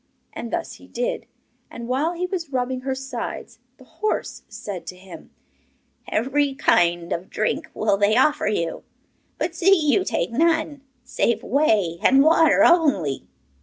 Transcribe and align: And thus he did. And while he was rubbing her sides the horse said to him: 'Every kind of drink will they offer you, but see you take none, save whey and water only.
And 0.33 0.51
thus 0.51 0.77
he 0.77 0.87
did. 0.87 1.27
And 1.69 1.87
while 1.87 2.13
he 2.13 2.25
was 2.25 2.49
rubbing 2.51 2.79
her 2.79 2.95
sides 2.95 3.59
the 3.77 3.83
horse 3.83 4.41
said 4.49 4.87
to 4.87 4.95
him: 4.95 5.29
'Every 6.07 6.55
kind 6.55 7.13
of 7.13 7.29
drink 7.29 7.69
will 7.75 7.97
they 7.97 8.17
offer 8.17 8.47
you, 8.47 8.81
but 9.37 9.53
see 9.53 9.75
you 9.77 10.03
take 10.03 10.31
none, 10.31 10.81
save 11.03 11.43
whey 11.43 11.99
and 12.01 12.23
water 12.23 12.63
only. 12.63 13.27